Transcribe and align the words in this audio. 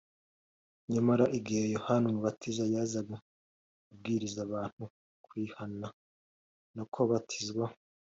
nyamara 0.93 1.25
igihe 1.37 1.63
yohana 1.75 2.05
umubatiza 2.07 2.63
yazaga, 2.73 3.15
abwiriza 3.91 4.39
abantu 4.47 4.83
kwihana 5.25 5.87
no 6.75 6.83
kubatizwa 6.93 7.65